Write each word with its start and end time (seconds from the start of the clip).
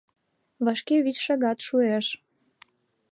Вашке 0.65 0.95
вич 1.05 1.17
шагат 1.25 1.59
шуэш. 1.67 2.07